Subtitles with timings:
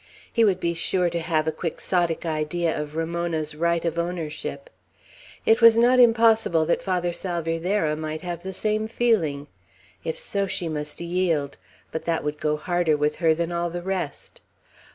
[0.33, 4.71] He would be sure to have a quixotic idea of Ramona's right of ownership.
[5.45, 9.45] It was not impossible that Father Salvierderra might have the same feeling.
[10.03, 11.57] If so, she must yield;
[11.91, 14.41] but that would go harder with her than all the rest.